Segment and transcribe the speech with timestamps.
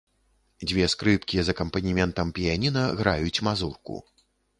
[0.69, 4.01] Дзве скрыпкі з акампанементам піяніна граюць мазурку.